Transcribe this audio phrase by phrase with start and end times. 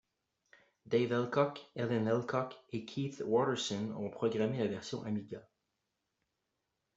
[0.87, 5.47] Dave Elcock, Helen Elcock et Keith Watterson ont programmé la version Amiga.